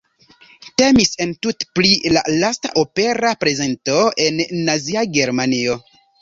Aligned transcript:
Temis 0.81 1.11
entute 1.25 1.67
pri 1.79 1.91
la 2.15 2.23
lasta 2.37 2.71
opera 2.85 3.35
prezento 3.45 3.99
en 4.25 4.41
Nazia 4.71 5.05
Germanio. 5.21 5.79